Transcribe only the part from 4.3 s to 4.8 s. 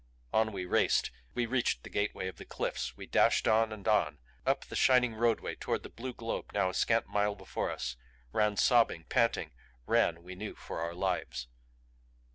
up the